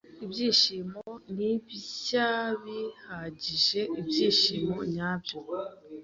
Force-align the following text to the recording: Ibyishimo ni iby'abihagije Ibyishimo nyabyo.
Ibyishimo 0.25 1.05
ni 1.35 1.49
iby'abihagije 1.77 3.81
Ibyishimo 3.99 4.77
nyabyo. 4.93 5.37